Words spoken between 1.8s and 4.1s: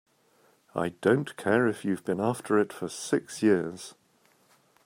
you've been after it for six years!